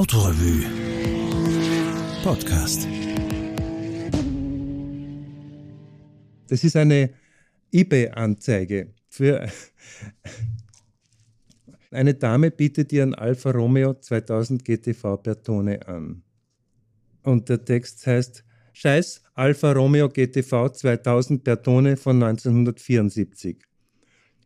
Autorevue 0.00 0.64
Podcast. 2.24 2.88
Das 6.48 6.64
ist 6.64 6.74
eine 6.74 7.10
eBay-Anzeige 7.70 8.94
für 9.10 9.46
eine 11.90 12.14
Dame 12.14 12.50
bietet 12.50 12.94
ihren 12.94 13.14
Alfa 13.14 13.50
Romeo 13.50 13.92
2000 13.92 14.64
GTV 14.64 15.18
Bertone 15.18 15.86
an. 15.86 16.22
Und 17.22 17.50
der 17.50 17.62
Text 17.66 18.06
heißt 18.06 18.42
Scheiß 18.72 19.22
Alfa 19.34 19.72
Romeo 19.72 20.08
GTV 20.08 20.70
2000 20.70 21.44
Bertone 21.44 21.98
von 21.98 22.22
1974. 22.22 23.58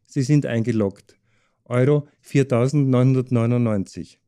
Sie 0.08 0.22
sind 0.22 0.46
eingeloggt. 0.46 1.16
Euro 1.66 2.08
4999. 2.22 4.18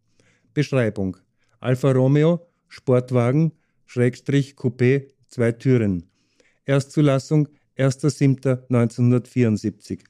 Beschreibung. 0.56 1.16
Alfa 1.60 1.92
Romeo, 1.92 2.48
Sportwagen, 2.68 3.52
Schrägstrich 3.84 4.54
Coupé, 4.54 5.10
zwei 5.28 5.52
Türen. 5.52 6.08
Erstzulassung 6.64 7.48
1.7.1974. 7.76 10.00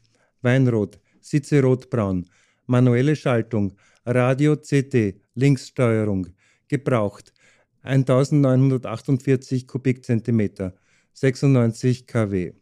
Weinrot, 0.43 1.01
Sitze 1.21 1.61
rotbraun. 1.61 2.31
Manuelle 2.67 3.17
Schaltung, 3.17 3.73
Radio 4.05 4.57
CT, 4.57 5.21
Linkssteuerung. 5.35 6.29
Gebraucht 6.69 7.33
1948 7.83 9.67
Kubikzentimeter, 9.67 10.77
96 11.13 12.07
kW. 12.07 12.53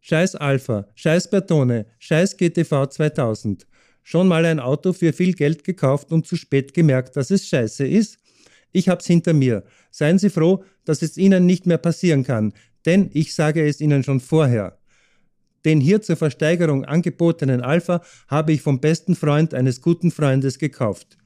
Scheiß 0.00 0.34
Alpha, 0.36 0.86
Scheiß 0.94 1.28
Bertone, 1.28 1.84
Scheiß 1.98 2.38
GTV 2.38 2.86
2000 2.86 3.66
schon 4.04 4.28
mal 4.28 4.44
ein 4.44 4.60
Auto 4.60 4.92
für 4.92 5.12
viel 5.12 5.32
Geld 5.32 5.64
gekauft 5.64 6.12
und 6.12 6.26
zu 6.26 6.36
spät 6.36 6.74
gemerkt, 6.74 7.16
dass 7.16 7.32
es 7.32 7.48
scheiße 7.48 7.84
ist? 7.84 8.18
Ich 8.70 8.88
hab's 8.88 9.06
hinter 9.06 9.32
mir. 9.32 9.64
Seien 9.90 10.18
Sie 10.18 10.30
froh, 10.30 10.62
dass 10.84 11.02
es 11.02 11.16
Ihnen 11.16 11.46
nicht 11.46 11.66
mehr 11.66 11.78
passieren 11.78 12.22
kann, 12.22 12.52
denn 12.86 13.10
ich 13.12 13.34
sage 13.34 13.66
es 13.66 13.80
Ihnen 13.80 14.04
schon 14.04 14.20
vorher. 14.20 14.78
Den 15.64 15.80
hier 15.80 16.02
zur 16.02 16.16
Versteigerung 16.16 16.84
angebotenen 16.84 17.62
Alpha 17.62 18.02
habe 18.28 18.52
ich 18.52 18.60
vom 18.60 18.80
besten 18.80 19.16
Freund 19.16 19.54
eines 19.54 19.80
guten 19.80 20.10
Freundes 20.10 20.58
gekauft. 20.58 21.16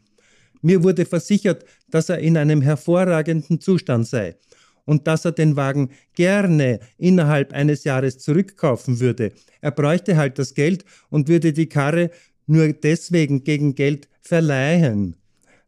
Mir 0.62 0.82
wurde 0.82 1.04
versichert, 1.04 1.64
dass 1.90 2.08
er 2.08 2.18
in 2.18 2.36
einem 2.36 2.62
hervorragenden 2.62 3.60
Zustand 3.60 4.06
sei 4.06 4.36
und 4.84 5.06
dass 5.06 5.24
er 5.24 5.32
den 5.32 5.56
Wagen 5.56 5.90
gerne 6.14 6.80
innerhalb 6.96 7.52
eines 7.52 7.84
Jahres 7.84 8.18
zurückkaufen 8.18 9.00
würde. 9.00 9.32
Er 9.60 9.70
bräuchte 9.70 10.16
halt 10.16 10.38
das 10.38 10.54
Geld 10.54 10.84
und 11.10 11.28
würde 11.28 11.52
die 11.52 11.68
Karre 11.68 12.10
nur 12.48 12.72
deswegen 12.72 13.44
gegen 13.44 13.74
Geld 13.74 14.08
verleihen. 14.20 15.16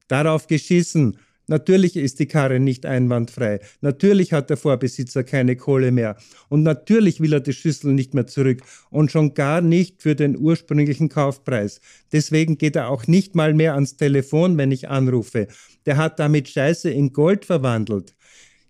Darauf 0.09 0.47
geschissen. 0.47 1.19
Natürlich 1.47 1.97
ist 1.97 2.21
die 2.21 2.27
Karre 2.27 2.61
nicht 2.61 2.87
einwandfrei. 2.87 3.59
Natürlich 3.81 4.33
hat 4.33 4.51
der 4.51 4.57
Vorbesitzer 4.57 5.25
keine 5.25 5.57
Kohle 5.57 5.91
mehr. 5.91 6.17
Und 6.49 6.63
natürlich 6.63 7.21
will 7.21 7.33
er 7.33 7.41
die 7.41 7.53
Schüssel 7.53 7.93
nicht 7.93 8.15
mehr 8.15 8.29
zurück. 8.29 8.63
Und 8.91 9.11
schon 9.11 9.35
gar 9.35 9.61
nicht 9.61 10.01
für 10.01 10.15
den 10.15 10.39
ursprünglichen 10.39 11.09
Kaufpreis. 11.09 11.81
Deswegen 12.13 12.57
geht 12.57 12.77
er 12.77 12.89
auch 12.89 13.09
nicht 13.09 13.35
mal 13.35 13.53
mehr 13.53 13.75
ans 13.75 13.97
Telefon, 13.97 14.59
wenn 14.59 14.71
ich 14.71 14.89
anrufe. 14.89 15.49
Der 15.87 15.97
hat 15.97 16.21
damit 16.21 16.49
Scheiße 16.49 16.89
in 16.89 17.13
Gold 17.13 17.45
verwandelt. 17.45 18.15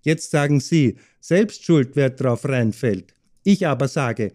Jetzt 0.02 0.30
sagen 0.30 0.60
Sie, 0.60 0.96
Selbstschuld, 1.20 1.96
wer 1.96 2.08
drauf 2.08 2.46
reinfällt. 2.48 3.14
Ich 3.44 3.66
aber 3.66 3.88
sage, 3.88 4.32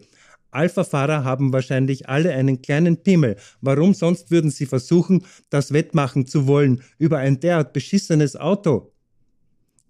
Alpha-Fahrer 0.50 1.24
haben 1.24 1.52
wahrscheinlich 1.52 2.08
alle 2.08 2.32
einen 2.32 2.62
kleinen 2.62 3.02
Pimmel. 3.02 3.36
Warum 3.60 3.94
sonst 3.94 4.30
würden 4.30 4.50
sie 4.50 4.66
versuchen, 4.66 5.24
das 5.50 5.72
wettmachen 5.72 6.26
zu 6.26 6.46
wollen 6.46 6.82
über 6.98 7.18
ein 7.18 7.40
derart 7.40 7.72
beschissenes 7.72 8.36
Auto? 8.36 8.92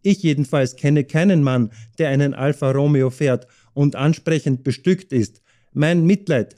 Ich 0.03 0.22
jedenfalls 0.22 0.77
kenne 0.77 1.05
keinen 1.05 1.43
Mann, 1.43 1.72
der 1.99 2.11
einen 2.11 2.34
Alfa 2.34 2.71
Romeo 2.71 3.11
fährt 3.11 3.47
und 3.75 3.97
ansprechend 3.97 4.62
bestückt 4.62 5.12
ist. 5.12 5.43
Mein 5.72 6.06
Mitleid. 6.06 6.56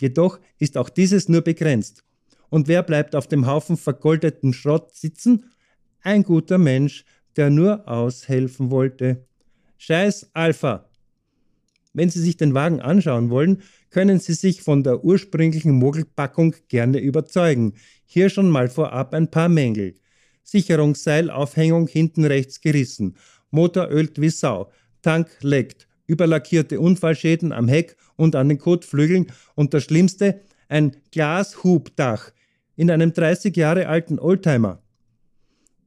Jedoch 0.00 0.40
ist 0.58 0.76
auch 0.76 0.88
dieses 0.88 1.28
nur 1.28 1.42
begrenzt. 1.42 2.02
Und 2.48 2.68
wer 2.68 2.82
bleibt 2.82 3.14
auf 3.14 3.28
dem 3.28 3.46
Haufen 3.46 3.76
vergoldeten 3.76 4.52
Schrott 4.52 4.94
sitzen? 4.94 5.52
Ein 6.00 6.22
guter 6.22 6.58
Mensch, 6.58 7.04
der 7.36 7.50
nur 7.50 7.88
aushelfen 7.88 8.70
wollte. 8.70 9.26
Scheiß 9.78 10.30
Alpha! 10.32 10.91
Wenn 11.94 12.08
Sie 12.08 12.20
sich 12.20 12.36
den 12.36 12.54
Wagen 12.54 12.80
anschauen 12.80 13.28
wollen, 13.28 13.62
können 13.90 14.18
Sie 14.18 14.32
sich 14.32 14.62
von 14.62 14.82
der 14.82 15.04
ursprünglichen 15.04 15.72
Mogelpackung 15.72 16.54
gerne 16.68 16.98
überzeugen. 16.98 17.74
Hier 18.04 18.30
schon 18.30 18.48
mal 18.48 18.68
vorab 18.68 19.12
ein 19.14 19.30
paar 19.30 19.48
Mängel. 19.48 19.96
Sicherungsseilaufhängung 20.42 21.86
hinten 21.88 22.24
rechts 22.24 22.60
gerissen. 22.60 23.16
Motor 23.50 23.88
ölt 23.90 24.20
wie 24.20 24.30
Sau. 24.30 24.70
Tank 25.02 25.28
leckt. 25.42 25.86
Überlackierte 26.06 26.80
Unfallschäden 26.80 27.52
am 27.52 27.68
Heck 27.68 27.96
und 28.16 28.36
an 28.36 28.48
den 28.48 28.58
Kotflügeln. 28.58 29.26
Und 29.54 29.74
das 29.74 29.84
Schlimmste, 29.84 30.40
ein 30.68 30.96
Glashubdach 31.10 32.32
in 32.76 32.90
einem 32.90 33.12
30 33.12 33.54
Jahre 33.56 33.88
alten 33.88 34.18
Oldtimer. 34.18 34.82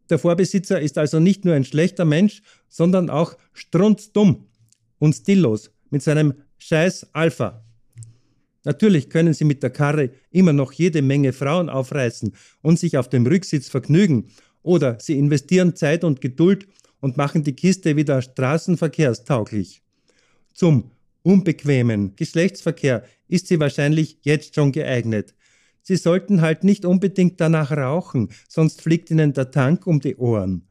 Der 0.09 0.19
Vorbesitzer 0.19 0.79
ist 0.79 0.99
also 0.99 1.19
nicht 1.19 1.45
nur 1.45 1.55
ein 1.55 1.63
schlechter 1.63 2.05
Mensch, 2.05 2.43
sondern 2.69 3.09
auch 3.09 3.35
strunzdumm 3.53 4.47
und 4.99 5.13
stilllos 5.13 5.74
mit 5.89 6.01
seinem 6.03 6.33
Scheiß 6.57 7.07
Alpha. 7.13 7.63
Natürlich 8.63 9.09
können 9.09 9.33
Sie 9.33 9.45
mit 9.45 9.61
der 9.61 9.69
Karre 9.69 10.09
immer 10.31 10.53
noch 10.53 10.71
jede 10.71 11.01
Menge 11.01 11.33
Frauen 11.33 11.69
aufreißen 11.69 12.33
und 12.61 12.79
sich 12.79 12.97
auf 12.97 13.09
dem 13.09 13.25
Rücksitz 13.27 13.69
vergnügen, 13.69 14.29
oder 14.63 14.99
Sie 14.99 15.17
investieren 15.17 15.75
Zeit 15.75 16.03
und 16.03 16.21
Geduld 16.21 16.67
und 16.99 17.17
machen 17.17 17.43
die 17.43 17.53
Kiste 17.55 17.95
wieder 17.95 18.21
straßenverkehrstauglich. 18.21 19.83
Zum 20.53 20.89
unbequemen 21.21 22.15
Geschlechtsverkehr 22.15 23.03
ist 23.27 23.47
sie 23.47 23.59
wahrscheinlich 23.59 24.19
jetzt 24.21 24.55
schon 24.55 24.71
geeignet. 24.71 25.35
Sie 25.81 25.97
sollten 25.97 26.41
halt 26.41 26.63
nicht 26.63 26.85
unbedingt 26.85 27.39
danach 27.39 27.71
rauchen, 27.71 28.29
sonst 28.47 28.81
fliegt 28.81 29.11
Ihnen 29.11 29.33
der 29.33 29.51
Tank 29.51 29.85
um 29.85 29.99
die 29.99 30.15
Ohren. 30.15 30.67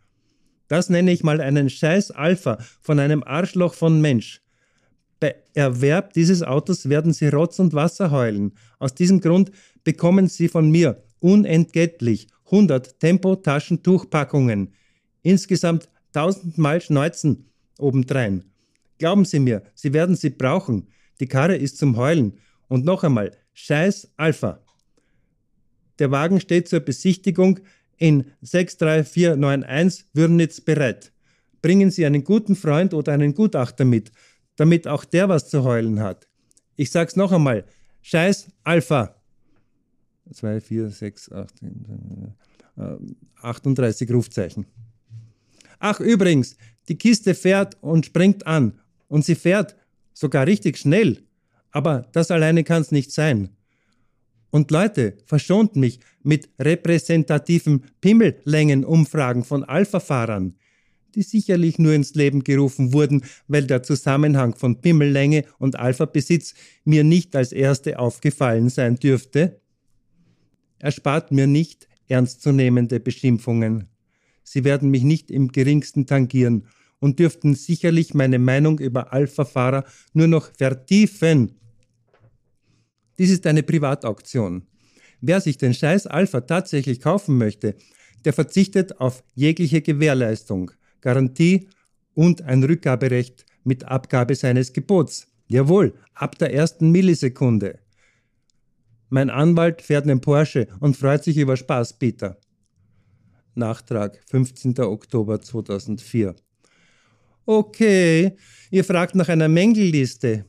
Das 0.67 0.91
nenne 0.91 1.13
ich 1.13 1.23
mal 1.23 1.41
einen 1.41 1.71
Scheiß 1.71 2.11
Alpha 2.11 2.59
von 2.81 2.99
einem 2.99 3.23
Arschloch 3.23 3.75
von 3.75 4.01
Mensch. 4.01 4.44
Bei 5.25 5.37
Erwerb 5.55 6.13
dieses 6.13 6.43
Autos 6.43 6.91
werden 6.91 7.15
Sie 7.15 7.29
Rotz 7.29 7.59
und 7.59 7.73
Wasser 7.73 8.11
heulen. 8.11 8.53
Aus 8.79 8.95
diesem 8.95 9.23
Grund 9.23 9.53
bekommen 9.83 10.29
Sie 10.29 10.49
von 10.49 10.71
mir 10.71 11.03
unentgeltlich 11.19 12.29
100 12.45 13.01
Tempo-Taschentuchpackungen. 13.01 14.75
Insgesamt 15.23 15.89
1000 16.13 16.59
Mal 16.59 16.83
Schneuzen 16.83 17.49
obendrein. 17.79 18.45
Glauben 18.99 19.25
Sie 19.25 19.39
mir, 19.39 19.63
Sie 19.75 19.95
werden 19.95 20.15
sie 20.15 20.29
brauchen. 20.29 20.89
Die 21.21 21.27
Karre 21.27 21.57
ist 21.57 21.79
zum 21.79 21.97
Heulen. 21.97 22.35
Und 22.69 22.85
noch 22.85 23.03
einmal, 23.03 23.35
Scheiß 23.55 24.13
Alpha. 24.19 24.61
Der 26.01 26.11
Wagen 26.11 26.39
steht 26.39 26.69
zur 26.69 26.81
Besichtigung 26.81 27.61
in 27.97 28.27
63491 28.43 30.05
Würnitz 30.13 30.61
bereit. 30.61 31.13
Bringen 31.63 31.91
Sie 31.91 32.05
einen 32.05 32.25
guten 32.25 32.57
Freund 32.57 32.93
oder 32.93 33.15
einen 33.15 33.33
Gutachter 33.33 33.87
mit 33.87 34.13
damit 34.57 34.87
auch 34.87 35.05
der 35.05 35.29
was 35.29 35.49
zu 35.49 35.65
heulen 35.65 36.01
hat. 36.01 36.29
Ich 36.77 36.91
sag's 36.91 37.17
noch 37.17 37.33
einmal. 37.33 37.65
Scheiß 38.03 38.49
Alpha. 38.63 39.15
2, 40.33 40.61
4, 40.61 40.91
6, 40.91 41.33
8, 41.33 41.55
38 43.43 44.11
Rufzeichen. 44.11 44.67
Ach, 45.79 46.01
übrigens, 46.01 46.57
die 46.89 46.97
Kiste 46.97 47.35
fährt 47.35 47.77
und 47.83 48.07
springt 48.07 48.47
an. 48.47 48.81
Und 49.09 49.25
sie 49.25 49.35
fährt 49.35 49.77
sogar 50.13 50.47
richtig 50.47 50.79
schnell. 50.79 51.23
Aber 51.71 52.09
das 52.13 52.31
alleine 52.31 52.65
kann's 52.65 52.91
nicht 52.91 53.13
sein. 53.13 53.51
Und 54.51 54.71
Leute, 54.71 55.19
verschont 55.27 55.77
mich 55.77 56.01
mit 56.23 56.49
repräsentativen 56.59 57.85
Pimmellängenumfragen 58.01 59.45
von 59.45 59.65
Alpha-Fahrern 59.65 60.55
die 61.15 61.23
sicherlich 61.23 61.79
nur 61.79 61.93
ins 61.93 62.15
Leben 62.15 62.45
gerufen 62.45 62.93
wurden, 62.93 63.25
weil 63.49 63.67
der 63.67 63.83
Zusammenhang 63.83 64.55
von 64.55 64.81
Pimmellänge 64.81 65.45
und 65.59 65.77
Alpha-Besitz 65.77 66.55
mir 66.85 67.05
nicht 67.05 67.35
als 67.37 67.53
erste 67.53 67.99
aufgefallen 67.99 68.69
sein 68.69 68.97
dürfte? 68.97 69.61
Erspart 70.79 71.33
mir 71.33 71.47
nicht 71.47 71.89
ernstzunehmende 72.09 73.01
Beschimpfungen. 73.01 73.89
Sie 74.43 74.65
werden 74.65 74.91
mich 74.91 75.03
nicht 75.03 75.31
im 75.31 75.49
geringsten 75.49 76.07
tangieren 76.07 76.67
und 77.01 77.19
dürften 77.19 77.55
sicherlich 77.55 78.15
meine 78.15 78.39
Meinung 78.39 78.79
über 78.79 79.13
Alpha-Fahrer 79.13 79.85
nur 80.13 80.27
noch 80.27 80.51
vertiefen. 80.57 81.57
Dies 83.19 83.31
ist 83.31 83.47
eine 83.47 83.63
Privatauktion. 83.63 84.67
Wer 85.21 85.41
sich 85.41 85.57
den 85.57 85.73
Scheiß 85.73 86.07
Alpha 86.07 86.43
tatsächlich 86.43 87.01
kaufen 87.01 87.39
möchte, 87.39 87.77
der 88.25 88.33
verzichtet 88.33 89.01
auf 89.01 89.23
jegliche 89.35 89.83
Gewährleistung. 89.83 90.71
Garantie 91.05 91.69
und 92.15 92.41
ein 92.43 92.65
Rückgaberecht 92.65 93.45
mit 93.63 93.85
Abgabe 93.85 94.35
seines 94.35 94.73
Gebots. 94.73 95.27
Jawohl, 95.49 95.93
ab 96.15 96.39
der 96.39 96.55
ersten 96.55 96.91
Millisekunde. 96.91 97.79
Mein 99.11 99.29
Anwalt 99.29 99.83
fährt 99.83 100.05
einen 100.05 100.23
Porsche 100.23 100.67
und 100.81 100.97
freut 100.97 101.23
sich 101.23 101.37
über 101.37 101.59
Spaß, 101.59 101.99
Peter. 101.99 102.39
Nachtrag 103.55 104.19
15. 104.31 104.79
Oktober 104.81 105.41
2004. 105.43 106.35
Okay, 107.45 108.37
ihr 108.71 108.85
fragt 108.85 109.15
nach 109.15 109.29
einer 109.29 109.49
Mängelliste. 109.49 110.47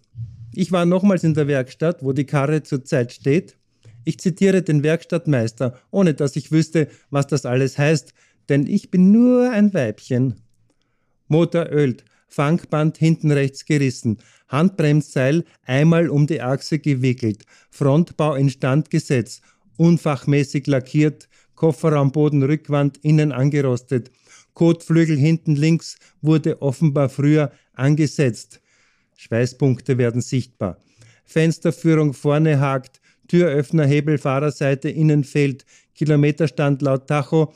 Ich 0.54 0.72
war 0.72 0.86
nochmals 0.86 1.26
in 1.26 1.34
der 1.34 1.50
Werkstatt, 1.50 2.02
wo 2.02 2.14
die 2.14 2.26
Karre 2.26 2.64
zurzeit 2.64 3.12
steht. 3.12 3.58
Ich 4.06 4.20
zitiere 4.20 4.64
den 4.64 4.84
Werkstattmeister, 4.84 5.78
ohne 5.92 6.14
dass 6.14 6.38
ich 6.38 6.54
wüsste, 6.54 6.88
was 7.10 7.28
das 7.28 7.46
alles 7.46 7.78
heißt, 7.78 8.14
denn 8.48 8.68
ich 8.68 8.92
bin 8.92 9.12
nur 9.12 9.52
ein 9.52 9.74
Weibchen. 9.74 10.45
Motor 11.28 11.68
ölt, 11.72 12.04
Fangband 12.28 12.98
hinten 12.98 13.32
rechts 13.32 13.66
gerissen, 13.66 14.18
Handbremsseil 14.48 15.46
einmal 15.66 16.10
um 16.10 16.28
die 16.28 16.42
Achse 16.42 16.80
gewickelt, 16.80 17.44
Frontbau 17.70 18.36
instand 18.36 18.90
gesetzt, 18.90 19.42
unfachmäßig 19.78 20.68
lackiert, 20.68 21.30
Kofferraumboden 21.56 22.44
Rückwand 22.44 22.98
innen 23.04 23.32
angerostet, 23.32 24.12
Kotflügel 24.54 25.18
hinten 25.18 25.56
links 25.56 25.98
wurde 26.22 26.62
offenbar 26.62 27.10
früher 27.10 27.52
angesetzt. 27.74 28.62
Schweißpunkte 29.18 29.98
werden 29.98 30.22
sichtbar. 30.22 30.78
Fensterführung 31.26 32.14
vorne 32.14 32.60
hakt, 32.60 33.02
Türöffner, 33.28 33.86
Hebel, 33.86 34.18
Fahrerseite, 34.18 34.90
innen 34.90 35.24
fehlt, 35.24 35.66
Kilometerstand 35.96 36.82
laut 36.82 37.08
Tacho 37.08 37.54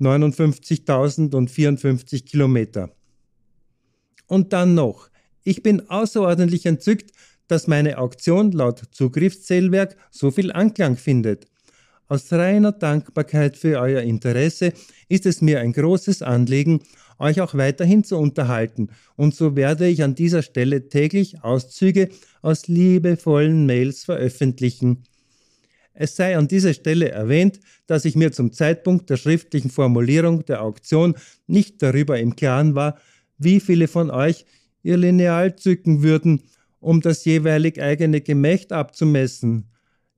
59.054 0.00 2.24
Kilometer. 2.24 2.90
Und 4.26 4.52
dann 4.52 4.74
noch, 4.74 5.08
ich 5.42 5.62
bin 5.62 5.88
außerordentlich 5.88 6.66
entzückt, 6.66 7.12
dass 7.48 7.66
meine 7.66 7.98
Auktion 7.98 8.52
laut 8.52 8.82
Zugriffszählwerk 8.92 9.96
so 10.10 10.30
viel 10.30 10.52
Anklang 10.52 10.96
findet. 10.96 11.46
Aus 12.06 12.32
reiner 12.32 12.72
Dankbarkeit 12.72 13.56
für 13.56 13.80
euer 13.80 14.02
Interesse 14.02 14.72
ist 15.08 15.26
es 15.26 15.40
mir 15.40 15.60
ein 15.60 15.72
großes 15.72 16.22
Anliegen, 16.22 16.82
euch 17.18 17.40
auch 17.40 17.54
weiterhin 17.54 18.02
zu 18.02 18.16
unterhalten, 18.16 18.88
und 19.14 19.34
so 19.34 19.54
werde 19.54 19.86
ich 19.86 20.02
an 20.02 20.14
dieser 20.14 20.42
Stelle 20.42 20.88
täglich 20.88 21.44
Auszüge 21.44 22.08
aus 22.40 22.66
liebevollen 22.66 23.66
Mails 23.66 24.04
veröffentlichen. 24.04 25.04
Es 26.00 26.16
sei 26.16 26.34
an 26.34 26.48
dieser 26.48 26.72
Stelle 26.72 27.10
erwähnt, 27.10 27.60
dass 27.86 28.06
ich 28.06 28.16
mir 28.16 28.32
zum 28.32 28.54
Zeitpunkt 28.54 29.10
der 29.10 29.18
schriftlichen 29.18 29.68
Formulierung 29.68 30.46
der 30.46 30.62
Auktion 30.62 31.14
nicht 31.46 31.82
darüber 31.82 32.18
im 32.18 32.36
Klaren 32.36 32.74
war, 32.74 32.98
wie 33.36 33.60
viele 33.60 33.86
von 33.86 34.10
euch 34.10 34.46
ihr 34.82 34.96
Lineal 34.96 35.56
zücken 35.56 36.02
würden, 36.02 36.40
um 36.78 37.02
das 37.02 37.26
jeweilig 37.26 37.82
eigene 37.82 38.22
Gemächt 38.22 38.72
abzumessen. 38.72 39.68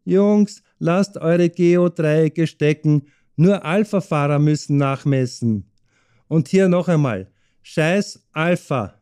Jungs, 0.04 0.62
lasst 0.78 1.16
eure 1.16 1.50
Geodreiecke 1.50 2.46
stecken, 2.46 3.08
nur 3.34 3.64
Alpha-Fahrer 3.64 4.38
müssen 4.38 4.76
nachmessen. 4.76 5.68
Und 6.28 6.46
hier 6.46 6.68
noch 6.68 6.86
einmal, 6.86 7.28
scheiß 7.62 8.22
Alpha. 8.30 9.01